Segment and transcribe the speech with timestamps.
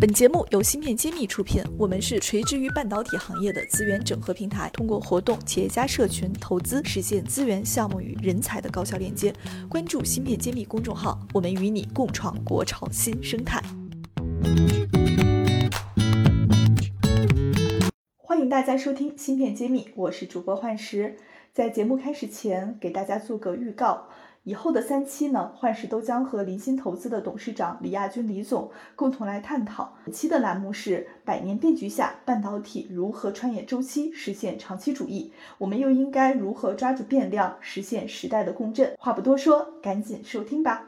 [0.00, 9.30] 本节目由芯片揭秘出品，我们是垂直于半导体行业的资源整合平台，通过活动、企业家社群、投资，实现资源、项目与人才的高效链接。
[9.68, 13.62] 关注芯片揭秘公众号，我们与你共创国潮新生态。
[18.16, 21.18] 欢迎大家收听芯片揭秘，我是主播幻石。
[21.52, 24.08] 在节目开始前，给大家做个预告。
[24.44, 29.98] 以后的三期呢，幻视都将和林鑫投资的董事长李亚军李总共同来探讨。
[30.06, 35.30] 本期的栏目是百年变局下半导体如何穿越周期，实现长期主义？
[35.58, 38.96] 我们又应该如何抓住变量，实现时代的共振？
[38.98, 40.86] 话不多说，赶紧收听吧。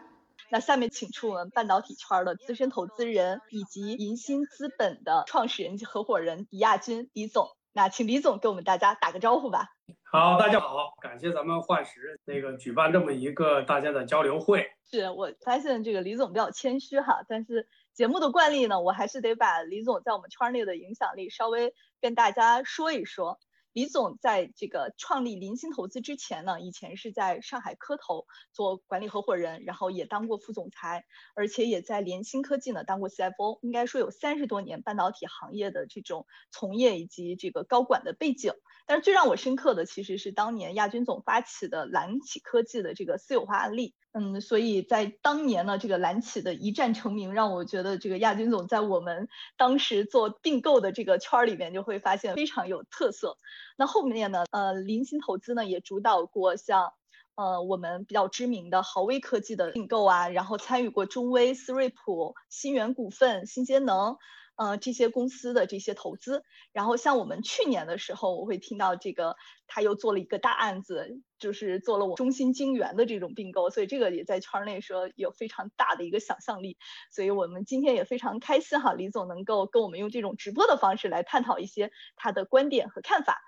[0.50, 7.48] 那下面请出我们半导体圈的资深投资人，以及银鑫资本的创始人及合伙人李亚军李总。
[7.74, 9.68] 那请李总给我们大家打个招呼吧。
[10.02, 14.66] 好，大家好，感谢咱们幻石那个举办这么一个大家的交流会。
[14.90, 23.38] 是我发现这个李总比较谦虚哈，但是节目的惯例呢，我还是得把李总在我们圈内的影响力稍微跟大家说一说。
[23.72, 38.52] 李总在这个创立林鑫投资之前呢，以前是在上海科投做管理合伙人，然后也当过副总裁，而且也在联芯科技呢当过 CFO，应该说有三十多年半导体行业的这种从业以及这个高管的背景。
[38.86, 43.94] 但是最让我深刻的其实是当年亚军总发起的蓝启科技的这个私有化案例。
[44.14, 53.38] 嗯，所以在当年呢，这个蓝启的一战成名，让我觉得这个亚军总在我们当时做并购的这个圈儿里面就会发现非常有特色。
[53.76, 56.92] 那后面呢，呃，林鑫投资呢也主导过像，
[57.36, 64.18] 呃，我们比较知名的豪威科技的并购啊，然后参与过中微、思瑞普、新源股份、新节能。
[64.54, 69.34] 呃，这些公司的这些投资，然后像我们去年的时候，我会听到这个
[69.66, 76.76] 他又做了一个大案子，就是做了我中心晶圆的这种并购，所以这个也在圈内说有非常大的一个想象力，
[77.10, 83.40] 所以我们今天也非常开心哈，李总能够跟我们用这种直播的方式来探讨一些他的观点和看法。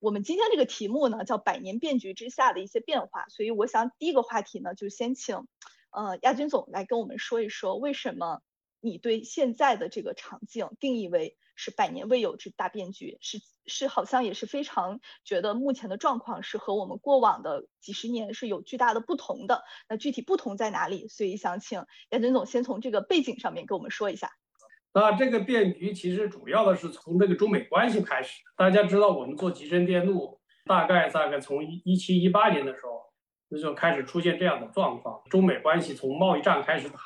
[0.00, 5.46] 我们今天这个题目呢叫百年变局之下的一些变化，所以我想第一个话题呢就先请
[5.90, 8.40] 呃亚军总来跟我们说一说为什么。
[8.86, 19.64] 你对现在的这个场景定义为是百年未有之大变局，是是好像也是非常觉得目前的状况是和我们过往的几十年是有巨大的不同的。
[19.88, 21.08] 那具体不同在哪里？
[21.08, 24.30] 所以想请亚军总先从这个背景上面跟我们说一下。
[24.92, 28.40] 那这个变局其实主要的是从这个中美关系开始。
[28.56, 33.12] 大家知道，我们做集成电路，大概大概从一一七一八年的时候，
[33.48, 37.00] 那就开始出现这样的状况，中美关系从贸易战开始打。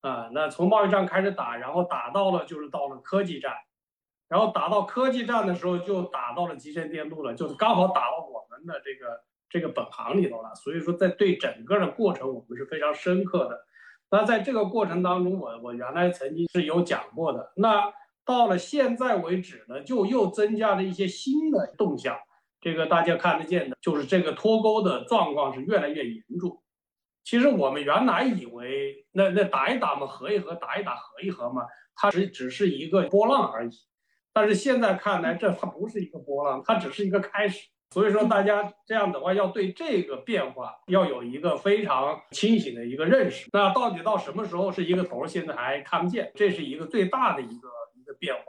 [0.00, 3.52] 啊，那从贸易战开始打，然后打到了就是到了科技战，
[4.28, 10.54] 然后打到科技战的时候就打到了集成电路了，就是刚好打到我们的这个这个本行里头了。
[10.54, 13.66] 所以说，在对整个的过程我们是非常深刻的。
[14.10, 17.52] 那在这个过程当中，我我原来曾经是有讲过的。
[17.56, 17.92] 那
[18.24, 22.16] 到了现在为止呢，就又增加了一些新的动向。
[22.60, 26.62] 这个大家看得见的，就是这个脱钩的状况是越来越严重。
[27.24, 31.62] 其实我们原来以为那那打一打嘛，合一合，打一打合一合嘛，
[31.94, 33.70] 它只只是一个波浪而已。
[34.32, 37.68] 但是现在看来，这它不是一个波浪，它只是一个开始。
[37.90, 43.48] 所以说，大家这样的话，要对这个变化要有一个非常清醒的一个认识。
[43.52, 46.30] 那到底到什么时候是一个头，现在还看不见。
[46.34, 47.68] 这是一个最大的一个
[47.98, 48.42] 一个变化。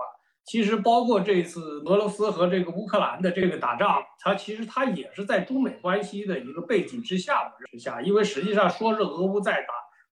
[0.50, 9.68] 其实包括这次俄罗斯和这个乌克兰的这个打仗，它其实它也是在中美关系的一个背景之下之下，因为实际上说是俄乌在打，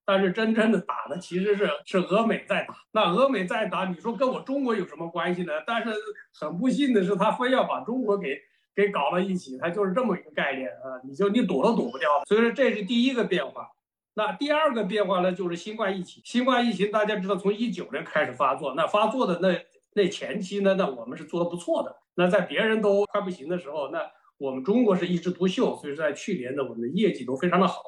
[0.05, 2.75] 但是真正的打的其实是是俄美在打。
[2.91, 5.53] 那俄美在打，你说跟我中国有什么关系呢？
[5.65, 5.91] 但是
[6.39, 8.37] 很不幸的是，他非要把中国给
[8.75, 12.07] 给搞到一起，他就是这么一个概念啊，你就你躲都躲不掉。
[12.27, 13.67] 所以说这是第一个变化。
[14.13, 16.21] 那第二个变化呢，就是新冠疫情。
[16.23, 19.59] 新冠疫情大家知道，从一九年开始发作，那发作的那。
[19.97, 21.95] 那前期呢，那我们是做的不错的。
[22.13, 23.99] 那在别人都快不行的时候，那
[24.37, 27.81] 我们中国是一枝独秀，所以在去年的我们的业绩都非常的好，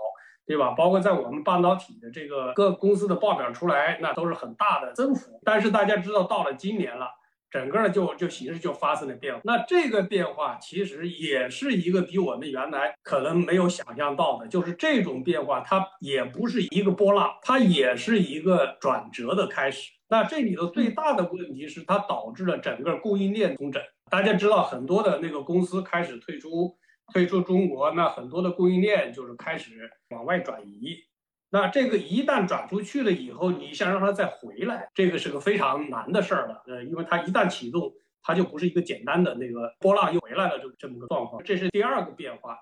[0.48, 0.72] 对吧？
[0.72, 5.40] 包括在我们半导体的这个各公司的报表出来，那都是很大的增幅。
[5.46, 7.08] 但是大家知道，到了今年了，
[7.52, 9.42] 整个就就形势就发生了变化。
[9.44, 19.92] 那这个变化其实也是一个比我们原来可能没有想象到的，就是这种变化它也不是一个波浪，它也是一个转折的开始。
[20.08, 23.82] 那这里头最大的问题是，它导致了整个供应链重整。
[24.10, 26.76] 大家知道，很多的那个公司开始退出，
[27.14, 30.98] 退出中国，那很多的供应链就是开始往外转移。
[31.52, 36.64] 那这个一旦转出去了以后，你想让它再回来，这个是个非常难的事儿了。
[36.68, 37.92] 呃，因为它一旦启动，
[38.22, 41.44] 它就不是一个简单的那个波浪又回来了这这么个状况。
[41.44, 42.58] 这是第二个变化。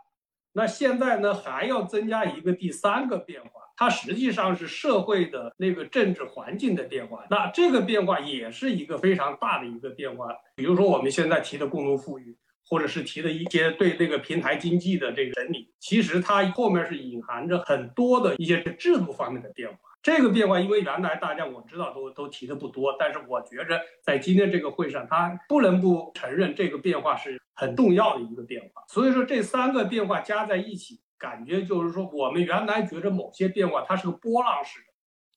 [0.54, 7.24] 那现在呢，还要增加一个第三个变化，它实际上是社会的那个政治环境的变化。
[7.30, 10.33] 那这个变化也是一个非常大的一个变化。
[10.56, 12.36] 比如说我们现在提的共同富裕，
[12.69, 19.78] 或者是提的一些对这个平台经济的这个整理，其实它后面是隐含着很多的一些制度方面的变化。
[20.04, 28.84] 这个变化，因为原来大家我知道都都提的不多，但是我觉着在今天这个会上，他不能不承认这个变化是很重要的一个变化。
[28.88, 34.80] 所以说这三个变化加在一起，感觉就是说我们原来觉着某些变化它是个波浪式，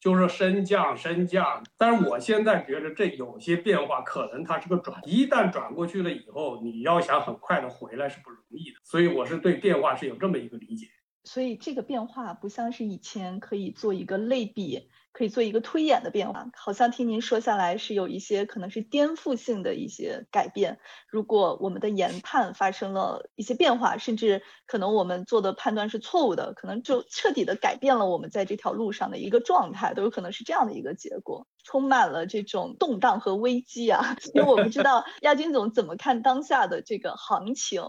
[0.00, 8.79] 就是升降升降，但是我现在觉着这有些变化可能它是个转，一旦转过去了以后，你要想很快的回来是不容易的。
[8.82, 10.87] 所以我是对变化是有这么一个理解。
[11.25, 20.78] 所以这个变化不像是以前可以做一个类比，可以做一个推演的变化，好像听您说下来是有一些可能是颠覆性的一些改变。
[21.08, 34.17] 如果我们的研判发生了一些变化，甚至可能我们做的判断是错误的，可能就彻底的改变了我们在这条路上的一个状态，都有可能是这样的一个结果，充满了这种动荡和危机啊。
[34.32, 37.82] 因为我不知道 亚军总怎么看当下的这个行情，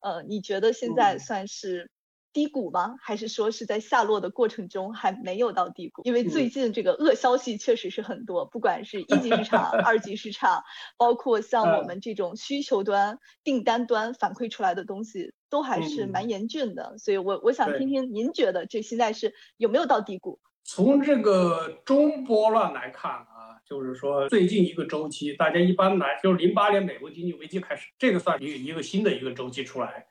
[0.00, 1.90] 呃，你觉得现在算是？
[2.32, 2.96] 低谷吗？
[3.00, 6.02] 还是说是在下落的过程中还没有到低谷？
[6.04, 10.62] 因为最近这个恶消息确实是很多，不管是一级市场、 二级市场，
[10.96, 16.96] 包括像我们这种需求端、订单端反馈出来的东西，都还是蛮严峻的。
[16.98, 20.40] 所以，我我想听听您觉得这现在是有没有到低谷？
[20.64, 30.06] 从这个中波浪来看啊，就是说最近一个周期，大家一般来就是零八年美国经济危机开始，这个算一个一个新的一个周期出来。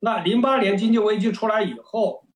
[0.00, 2.26] 那零八年经济危机出来以后，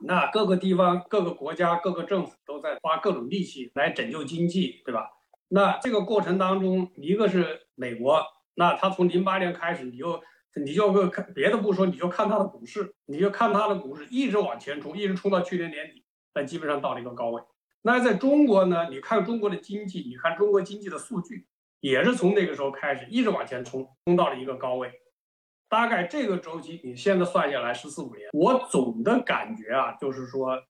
[0.00, 5.10] 那各个地方、各个国家、各个政府都在花各种力气来拯救经济，对吧？
[5.48, 10.22] 那这个过程当中，一个是美国，那他从零八年开始，你就
[10.64, 17.42] 你就看别的不说，你就看它的股市，你就看它的股市一直往前冲，一直冲到去年年底，但基本上到了一个高位。
[17.82, 18.88] 那在中国呢？
[18.90, 21.46] 你看中国的经济，你看中国经济的数据，
[21.80, 24.99] 也是从那个时候开始一直往前冲，冲到了一个高位。
[25.70, 30.60] 大概这个周期，你现在算下来十四五年，我总的感觉啊，就是说，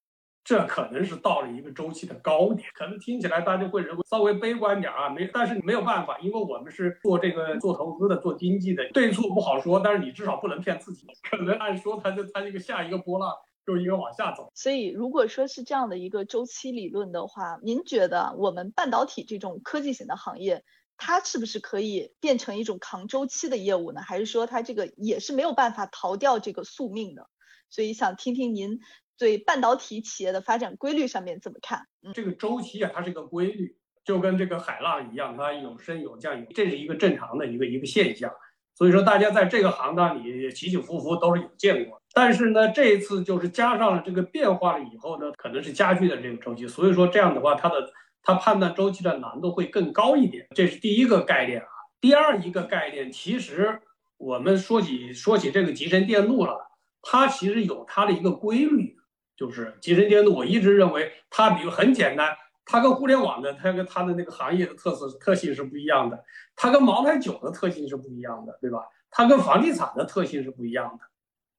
[0.44, 2.68] 这可能是到了一个周期的高点。
[2.74, 11.06] 可能听起来大家会认为稍微悲观点啊，没，但是你没有办法，因为我们是做这个做投资的，做经济的，对错不好说，但是你至少不能骗自己。
[11.30, 13.32] 可能按说它就它这个下一个波浪
[13.64, 14.50] 就应该往下走。
[14.54, 20.62] 所以如果说是这样的一个周期理论的话，您觉得我们半导体这种科技型的行业？
[21.00, 24.02] 它是不是可以变成一种抗周期的业务呢？
[24.02, 27.26] 还是说它这个也是没有办法逃掉这个宿命的？
[27.70, 28.78] 所以想听听您
[29.18, 31.86] 对半导体企业的发展规律上面怎么看？
[32.14, 38.30] 这个周期啊，它是一个规律，就跟这个海浪一样，它有升有降，这是一个正常的一个一个现象。
[38.74, 42.02] 所以说，大家在这个行当里起起伏伏都是有见过。
[42.12, 46.68] 但是呢，这一次就是加上了这个变化了以后呢，可能是加剧的这个周期。
[46.68, 47.90] 所以说这样的话，它的。
[48.22, 51.66] 它判断周期的难度会更高一点，这是第一个概念啊。
[52.00, 53.80] 第二一个概念，其实
[54.16, 56.58] 我们说起说起这个集成电路了，
[57.02, 58.96] 它其实有它的一个规律，
[59.36, 60.34] 就是集成电路。
[60.34, 66.24] 我一直认为它，比如很简单，它跟互联网的，它跟它的那个行业的特色特性是不一样的，
[66.56, 68.80] 它跟茅台酒的特性是不一样的，对吧？
[69.10, 71.04] 它跟房地产的特性是不一样的。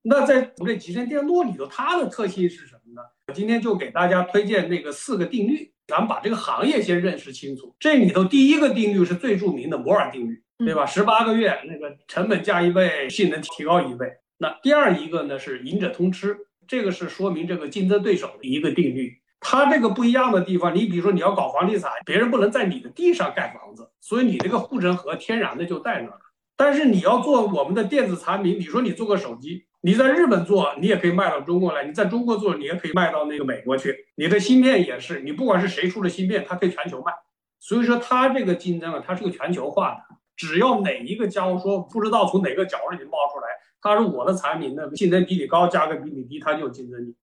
[0.03, 3.01] 那在我们这集成电路里头，它的特性是什么呢？
[3.27, 5.71] 我今天就给大家推荐那个四个定律。
[5.91, 7.75] 咱们把这个行业先认识清楚。
[7.77, 10.85] 这里头第一个定律是最著名的摩尔定律，对吧？
[10.85, 14.07] 十八个月，那个成本降一倍，性能提高一倍。
[14.37, 19.11] 那第二一个呢是赢者通吃，这个是说明这个竞争对手的一个定律。
[19.41, 26.17] 它这个不一样的地方，你比如说你要搞房地产，别人不能在你的地上盖房子，所以你这个护城河天然的就在那儿。
[26.55, 29.65] 但是你要做我们的电子产品，你说你做个手机。
[29.83, 33.95] 你在日本做，你也可以卖到中国来；你在中国做，你也可以卖到那个美国去。
[34.15, 37.11] 你的芯片也是，你不管是谁出的芯片，它可以全球卖。
[37.59, 39.97] 所以说，它这个竞争啊，它是个全球化的。
[40.35, 43.47] 只要哪一个家伙说不知道从哪个角落里冒出来，
[43.81, 47.15] 他说我的产品呢竞争比你高，价格比你低，他就有竞争力，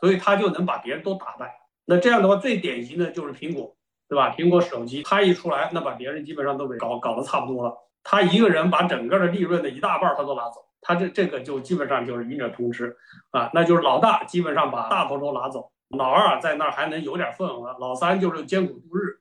[0.00, 1.52] 所以他就能把别人都打败。
[1.84, 3.76] 那这样的话，最典型的就是苹果，
[4.08, 4.34] 对吧？
[4.36, 7.74] 苹果手机它一出来，那把别人基本上都给搞搞得差不多了。
[8.02, 10.60] 他一个人把整个的利润的一大半他都拿走。
[10.80, 12.96] 他这这个就基本上就是一者通吃，
[13.30, 19.20] 啊，那就是老大基本上把大头都拿走，老二在那儿还能有点份额，老三就是艰苦度日，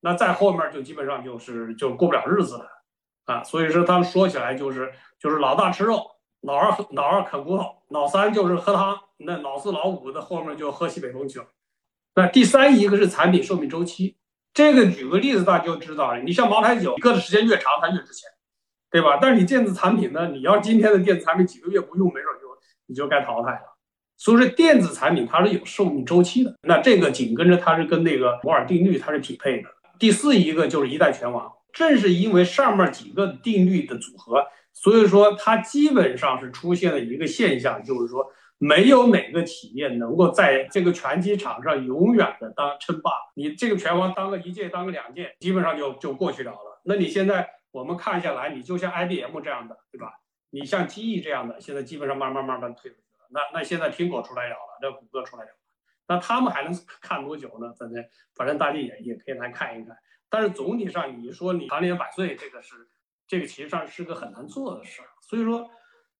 [0.00, 2.66] 那再后面就基本上就是就过不了日子了，
[3.26, 6.02] 啊，所以说他们说起来就是就是老大吃肉，
[6.40, 11.46] 老二老二啃骨头，老三就是喝汤，那老四老五的后面就喝西北风去了。
[12.14, 14.16] 那第三一个是产品寿命周期，
[14.52, 18.30] 这个举个例子大家就知道了，你像茅台酒，搁的时间越长它越值钱。
[18.94, 19.18] 对吧？
[19.20, 20.28] 但是你电子产品呢？
[20.28, 22.46] 你要今天的电子产品几个月不用，没准就
[22.86, 23.76] 你就该淘汰了。
[24.16, 29.68] 所以说电子产品它是有寿命周期的，那这个紧跟着它是跟那个摩尔定律它是匹配的。
[29.98, 38.24] 第四一个就是一代全网，正是因为上面几个定律的组合，所以说它基本上是出现了一个现象，就是说
[38.58, 43.10] 没有哪个企业能够在这个拳击场上永远的当称霸。
[43.34, 46.80] 你这个拳王当个一届当个两届，基本上就就过去了了。
[46.84, 50.20] 那你现在我们看下来，你就像 IBM 这样的，对吧？
[50.50, 53.26] 你像机翼这样的，现在基本上慢慢慢慢退出去了。
[53.30, 55.50] 那那现在苹果出来了了，那谷歌出来了。
[56.06, 57.74] 那他们还能看多久呢？
[57.76, 58.04] 反正
[58.36, 59.96] 反正大家也也可以来看一看。
[60.30, 62.88] 但是总体上，你说你长年百岁，这个是
[63.26, 65.08] 这个其实上是个很难做的事儿。
[65.20, 65.68] 所以说，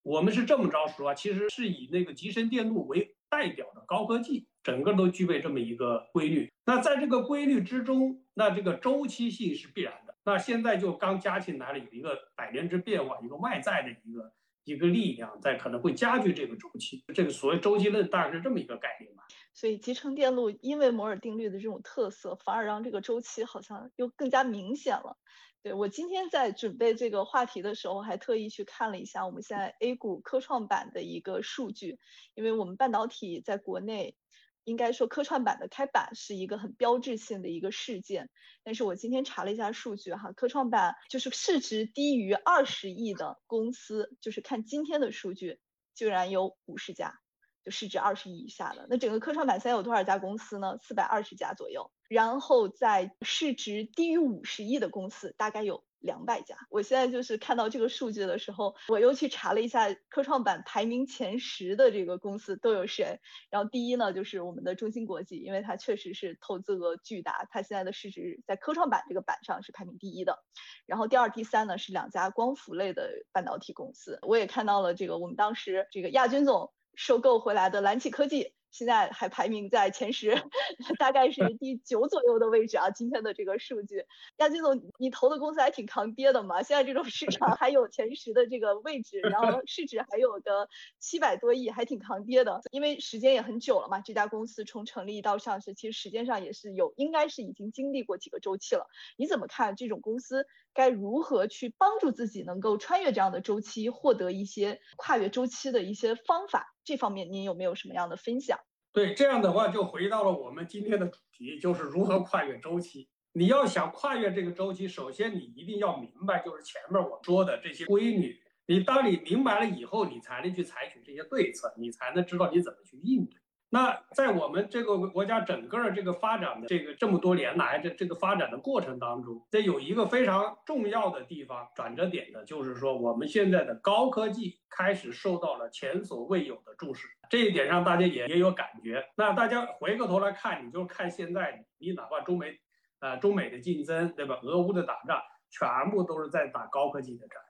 [0.03, 6.53] 我们是这么着说，其实是以那个集成电路为代表的高科技，整个都具备这么一个规律。
[6.65, 10.04] 那在这个规律之中，那这个周期性是必然的。
[10.25, 14.33] 那现在就刚加进来了有一个百年之变化，一个外在的一个。
[14.67, 19.23] 一个力量在可能会加剧这个周期，这个所谓周期论大概是这么一个概念吧。
[19.53, 25.19] 所以集成电路因为摩尔定律的这种特色，反而让这个周期好像又更加明显了。
[25.63, 31.99] 对我今天在准备这个话题的时候，还特意去看了一下我们现在 A 股科创板的一个数据，
[32.35, 34.17] 因为我们半导体在国内。
[34.65, 38.31] 应该说，科创板的开板是一个很标志性的一个事件。
[38.63, 45.59] 但是我今天查了一下数据，哈，科创板就是市值低于二十亿的公司，就是看今天的数据，
[45.95, 47.15] 居然有五十家，
[47.63, 48.87] 就市值二十亿以下的。
[48.89, 50.79] 那整个科创板现在有多少家公司呢？
[50.83, 51.91] 四百二十家左右。
[52.09, 55.85] 然后在市值低于五十亿的公司，大概有。
[56.05, 63.21] 两百家，我现在就是看到这个数据的时候，我又去查了一下科创板排名前十的这个公司都有谁。
[63.51, 70.45] 然后第一呢就是我们的中芯国际，因为它确实是投资额巨大，它现在的市值在科创板这个板上是排名第一的。
[70.85, 78.53] 然后第二、第三呢是两家光伏类的半导体公司，我也看到了这个我们当时这个亚军总收购回来的蓝启科技。
[78.75, 80.35] 现在还排名在前十，
[80.99, 82.91] 大概是第九左右的位置啊。
[82.91, 84.05] 今天的这个数据，
[84.39, 86.61] 亚金总，你投的公司还挺抗跌的嘛？
[86.65, 92.61] 现在这种市场还有前十的这个位置，然后市值还有个七百多亿，还挺抗跌的。
[92.73, 98.89] 因为时间也很久了嘛，这家公司从成立到上市，其实时间上也是有，应该是已经经历过几个周期了。
[99.17, 106.67] 你怎么看这种公司该如何去帮助自己能够穿越这样的周期，获得一些跨越周期的一些方法？
[106.85, 108.59] 这方面您有没有什么样的分享？
[108.93, 113.09] 对，这样的话就回到了我们今天的主题，就是如何跨越周期。
[113.33, 118.37] 你要想跨越这个周期，首先你一定要明白，就是前面我说的这些规律。
[118.67, 123.39] 你当你明白了以后，你才能去采取这些对策，你才能知道你怎么去应对。
[123.75, 139.05] 那在我们这个国家整个这个发展的这个这么多年来这这个发展的过程当中，这有一个非常重要的地方转折点呢，就是说我们现在的高科技开始受到了前所未有的重视，这一点上大家也也有感觉。
[139.17, 142.57] 那大家回过头来看，你就看现在，你哪怕中美，
[143.01, 144.39] 呃中美的竞争，对吧？
[144.45, 147.43] 俄乌的打仗，全部都是在打高科技的战，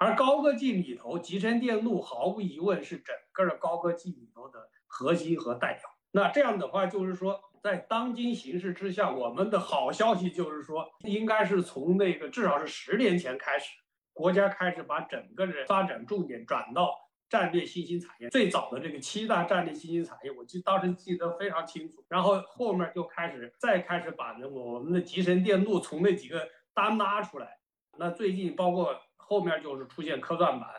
[0.00, 4.58] 而高科技里头，集成电路毫无疑问是整个的高科技里头的。
[4.88, 13.76] 核心和代表，那这样的话就是说，在当今形势之下，我们的好消息就是说，应该是从那个至少是十年前开始，
[14.12, 16.92] 国家开始把整个的发展重点转到
[17.28, 18.30] 战略新兴产业。
[18.30, 22.04] 最早的这个七大战略新兴产业，我记当时记得非常清楚。
[22.08, 27.58] 然后后面就开始再开始把那我们的集成电路从那几个单拉出来。
[27.98, 30.70] 那最近包括后面就是出现科创板，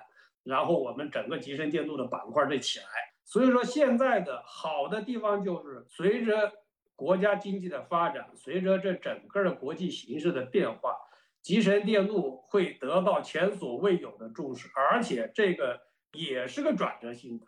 [0.44, 2.86] 然后我们整个集成电路的板块这起来。
[3.32, 6.52] 所以说，现在的好的地方就是随着
[6.96, 10.98] 国家经济的发展，随着这整个的国际形势的变化，
[11.40, 15.80] 集成电路会得到前所未有的重视，而且这个
[16.12, 17.46] 也是个转折性的，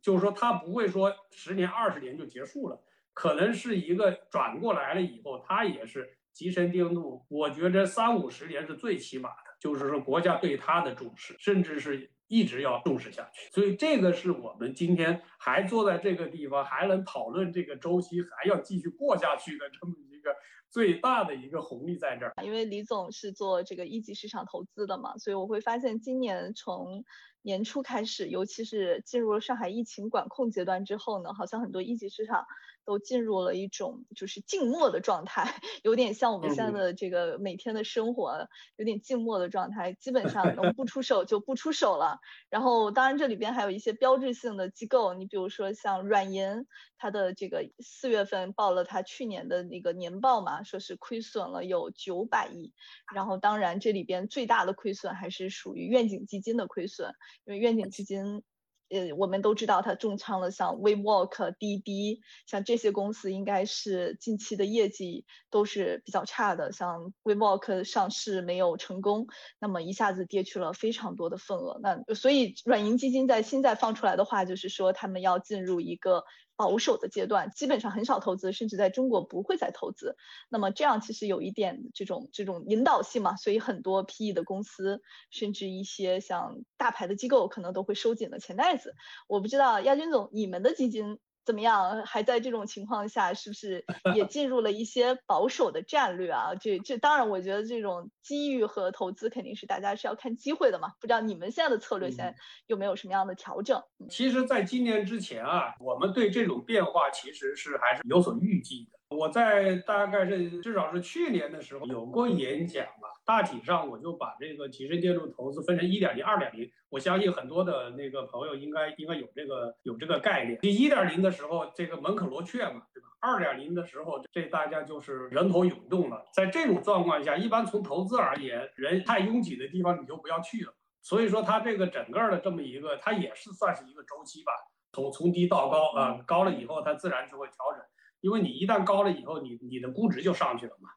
[0.00, 2.80] 就是说它不会说十年、二十年就结束了，
[3.12, 12.12] 可能是一个转过来了以后，它也是集成电路，我觉得三五十年是最起码的，就是说国家对它的重视，甚至是。
[12.28, 20.34] 一直要重视下去，所以这个是我们今天还坐在这个地方，还能讨论这个周期，还要继续过下去的这么一个
[20.70, 22.32] 最大的一个红利在这儿。
[22.44, 27.04] 因为李总是做这个一级市场投资的嘛，所以我会发现今年从
[27.42, 32.44] 年初开始，尤其是进入了上海疫情管控阶段之后呢，好像很多一级市场。
[32.88, 42.18] 都进入了一种就是静默的状态， 有点像我们现在的这个每天的生活，有点静默的状态，基本上能不出手就不出手了。
[42.48, 46.64] 然后，当然这里边还有一些标志性的机构，你比如说像软银，
[46.96, 52.72] 它的这个四月份报了它去年的那个年报嘛，说是亏损了有九百亿。
[53.14, 57.12] 然后，当然这里边最大的亏损还是属于愿景基金的亏损，
[57.44, 58.42] 因为愿景基金。
[58.90, 66.72] 呃，我们都知道它重仓了像 WeWork、滴滴，像这些公司应该是近期的业绩都是比较差的。
[66.72, 69.26] 像 WeWork 上市没有成功，
[69.58, 71.78] 那么一下子跌去了非常多的份额。
[71.82, 76.24] 那所以软银基金在现在放出来的话，就是说他们要进入一个。
[76.58, 80.16] 保守的阶段，基本上很少投资，甚至在中国不会再投资。
[80.48, 85.00] 那么这样其实有一点这种这种引导性嘛，所以很多 PE 的公司，
[85.30, 88.96] 甚至一些像大牌的机构，可能都会收紧了钱袋子。
[89.28, 91.20] 我不知道亚军总，你们的基金。
[91.48, 92.04] 怎么样？
[92.04, 93.82] 还在这种情况下，是不是
[94.14, 96.54] 也进入了一些保守的战略啊？
[96.60, 100.90] 这这当然，我觉得这种机遇和投资肯定是大家是要看机会的嘛。
[101.00, 102.34] 不知道你们现在的策略现在
[102.66, 103.82] 有没有什么样的调整？
[104.10, 108.97] 其实，在今年之前啊，我们对这种变化其实是还是有所预计的。
[109.10, 116.70] 我在大概是至少是去年的时候有过演讲吧，大体上我就把这个集成电路投资分成一点零、二点零。
[116.90, 120.58] 我相信很多的那个朋友应该应该有这个有这个概念。
[120.60, 123.08] 第一点零的时候，这个门可罗雀嘛，对吧？
[123.20, 126.26] 二点零的时候，这大家就是人头涌动了。
[126.34, 130.74] 在这种状况下，一般从投资而言，人太拥挤的地方你就不要去了。
[131.00, 134.52] 所以说，它这个整个的这么一个，它也是算是一个周期吧，
[134.92, 137.82] 从从低到高啊，高了以后它自然就会调整。
[138.20, 140.88] 因为你一旦高了以后，你你的估值就上去了嘛，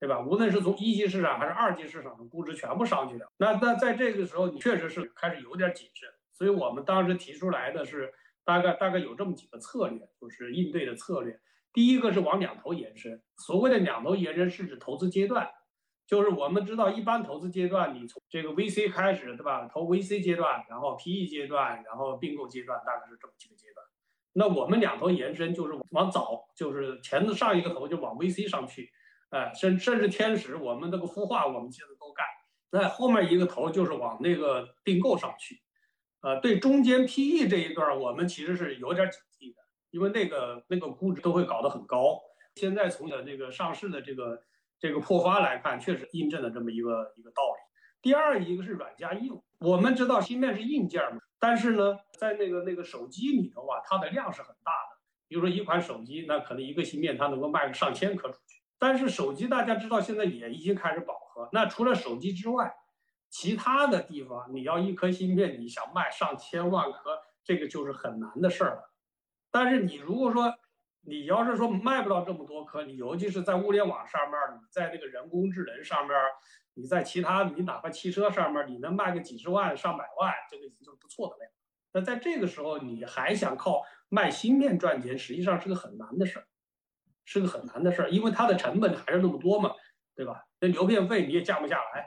[0.00, 0.20] 对吧？
[0.20, 3.26] 无论是从一级市场还是二级市场的估值全部上去了。
[3.38, 6.08] 那那在这个时候，你确实是开始有点谨慎。
[6.32, 8.12] 所以我们当时提出来的是，
[8.44, 11.40] 大概大概有这么几个策略，就是应对的策略。
[11.72, 13.22] 第一个是往两头延伸。
[13.36, 15.48] 所谓的两头延伸是指投资阶段，
[16.06, 19.68] 就是我们知道一般投资阶段，你从这个 VC 开始，对吧？
[19.68, 23.86] 投 VC 阶段，然后 PE 阶段，然后并购阶段，大概是这么几个阶段。
[24.36, 28.90] 那我们两头延伸就是往早，就是前子上一个头就往 VC 上去，
[29.30, 32.26] 哎，甚甚至天使，我们这个孵化我们现在都干。
[32.70, 35.62] 那后面一个头就是往那个并购上去，
[36.22, 39.62] 呃，对中间 PE 这一段我们其实是有点警惕的，
[39.92, 42.20] 因为那个那个估值都会搞得很高。
[42.56, 44.42] 现在从的那个上市的这个
[44.80, 47.63] 这个破发来看，确实印证了这么一个一个道理。
[48.04, 51.22] 第二一个是软加硬，我们知道芯片是硬件嘛。
[51.38, 54.98] 但是呢，在那个那个手机里头啊，它的量是很大的。
[55.26, 58.60] 比如说一款手机，那可能一个芯片它能够卖个上千颗出去。
[58.78, 61.48] 但是手机大家知道现在也已经开始饱和。
[61.50, 62.74] 那除了手机之外，
[63.30, 68.92] 其他的地方你要一颗芯片，你想卖上千万颗，这个就是很难的事儿了。
[69.50, 70.54] 但是你如果说
[71.00, 76.14] 你要是说卖不到这么多颗，你尤其是在物联网上面，你在那个人工智能上面。
[76.74, 81.50] 你在其他，你哪怕汽车上面，你能卖个几十万、上百万，这个已经是不错的了。
[81.92, 86.46] 那在这个时候，你还想靠卖芯片赚钱，实际上是个很难的事儿，
[87.24, 89.70] 是个很难的事儿，因为它的成本还是那么多嘛，
[90.16, 90.44] 对吧？
[90.58, 92.06] 那流片费你也降不下来，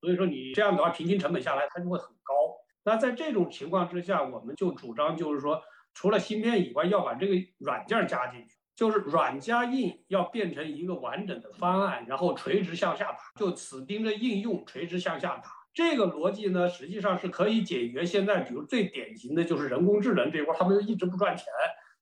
[0.00, 2.34] 所以说你这样的话，平均成本下来它就会很高。
[2.82, 5.62] 那在这种情况之下，我们就主张就是说，
[5.94, 8.56] 除了芯片以外，要把这个软件加进去。
[8.80, 15.50] 就是软加硬要变成一个完整的方案，然后垂直向下打，就死盯着应用垂直向下打。
[15.74, 21.44] 这个逻辑呢，实际上是可以解决现在，比如最典型的就是人工智能这块，他们一直不赚钱，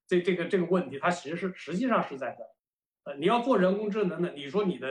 [0.07, 2.37] 这这个这个问题，它其实是实际上是在的。
[3.03, 4.87] 呃，你要做人工智能的，你说你的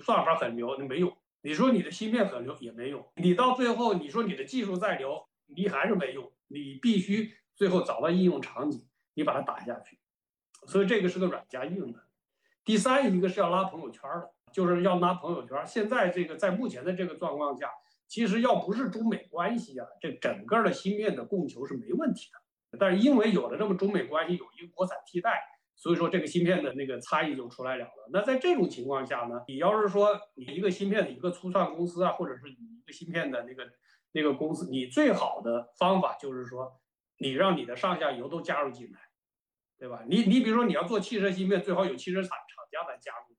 [0.00, 1.10] 算法很牛，你没用；
[1.42, 3.04] 你说你的芯片很牛，也没用。
[3.16, 6.30] 你到最后，你说你的技术再牛，你还是没用。
[6.46, 9.98] 你必须最后找到应用场景，你把它打下去。
[10.66, 12.00] 所以这个是个软加硬的，
[12.64, 15.60] 第三一个是要拉朋友圈的，就是要拉朋友圈。
[15.66, 17.68] 现在这个在目前的这个状况下，
[18.06, 22.78] 其实要不是中美关系啊，这整个的芯片的供求是没问题的。
[22.78, 25.42] 但是因为有了这么中美关系，有一个国产替代，
[25.74, 28.08] 所以说这个芯片的那个差异就出来了了。
[28.12, 33.68] 那在这种情况下呢，你要是说你一个芯片的一个初创公司啊，或者是你一个芯片的那个
[34.12, 36.80] 那个公司，你最好的方法就是说，
[37.18, 39.00] 你让你的上下游都加入进来。
[39.82, 40.04] 对吧？
[40.06, 43.34] 你你比如说你要做汽车芯片，最好有汽车厂厂家来加入，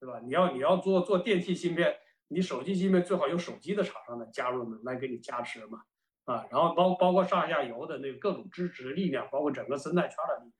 [0.00, 0.18] 对吧？
[0.24, 1.94] 你要你要做做电器芯片，
[2.28, 5.82] 你手机芯片最好有手机的厂商来加入呢，来给你加持嘛，
[6.24, 10.52] 啊，然后包包括上下游的那个各种支持力量，包括整个生态圈的力量。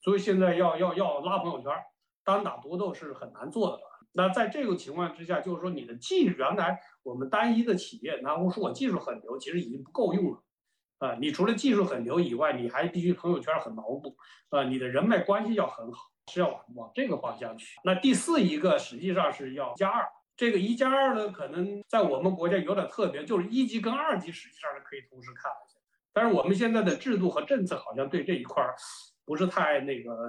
[0.00, 1.70] 所以现在要要要拉朋友圈，
[2.24, 3.82] 单打独斗是很难做的。
[4.12, 10.42] 那在这个情况之下，就是说你的技术原来我们单一的企业，然后说我技术很牛，其实已经不够用了。
[10.98, 14.16] 啊，你除了技术很牛以外，你还必须朋友圈很牢固，
[14.50, 16.00] 啊，你的人脉关系要很好，
[16.32, 17.76] 是要往往这个方向去。
[17.84, 25.58] 那第四一个实际上是要加二，这个一加二呢，可能在我们国家有点特别，就是一级跟二级实际上是可以同时看的。
[26.12, 28.72] 但是我们现在的制度和政策好像对这一块儿
[29.24, 30.28] 不是太那个。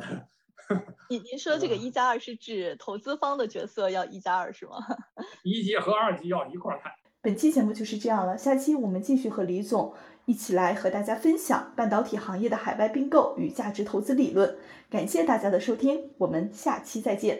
[1.11, 4.77] 您您 说这个一加二是指投资方的角色要一加二是吗？
[5.45, 6.91] 一级和二级要一块儿看。
[7.21, 9.95] 本期节目就是这样了，下期我们继续和李总。
[10.27, 14.55] 一起来和大家分享半导体行业的海外并购与价值投资理论。
[14.89, 17.39] 感谢大家的收听，我们下期再见。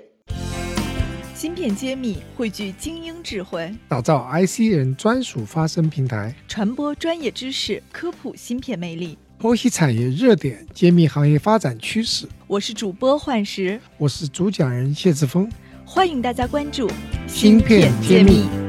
[1.33, 12.27] 芯片揭秘，汇聚精英智慧，打造 IC 人专属发声平台，传播专业知识，科普芯片魅力，剖析产业热点，揭秘行业发展趋势。
[12.45, 15.51] 我是主播幻石，我是主讲人谢志峰，
[15.83, 16.87] 欢迎大家关注
[17.27, 18.64] 芯片揭秘。